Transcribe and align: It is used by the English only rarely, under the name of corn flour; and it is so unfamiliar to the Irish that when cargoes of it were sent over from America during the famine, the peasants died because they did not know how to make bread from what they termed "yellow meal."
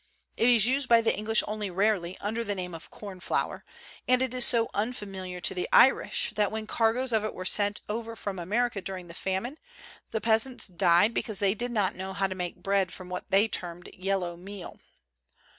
It 0.35 0.49
is 0.49 0.65
used 0.65 0.89
by 0.89 1.01
the 1.01 1.15
English 1.15 1.43
only 1.47 1.69
rarely, 1.69 2.17
under 2.19 2.43
the 2.43 2.55
name 2.55 2.73
of 2.73 2.89
corn 2.89 3.19
flour; 3.19 3.63
and 4.07 4.19
it 4.23 4.33
is 4.33 4.43
so 4.43 4.67
unfamiliar 4.73 5.39
to 5.41 5.53
the 5.53 5.69
Irish 5.71 6.31
that 6.35 6.51
when 6.51 6.65
cargoes 6.65 7.13
of 7.13 7.23
it 7.23 7.35
were 7.35 7.45
sent 7.45 7.81
over 7.87 8.15
from 8.15 8.39
America 8.39 8.81
during 8.81 9.09
the 9.09 9.13
famine, 9.13 9.59
the 10.09 10.19
peasants 10.19 10.65
died 10.65 11.13
because 11.13 11.37
they 11.37 11.53
did 11.53 11.69
not 11.71 11.93
know 11.93 12.13
how 12.13 12.25
to 12.25 12.33
make 12.33 12.55
bread 12.63 12.91
from 12.91 13.09
what 13.09 13.29
they 13.29 13.47
termed 13.47 13.91
"yellow 13.93 14.35
meal." 14.35 14.79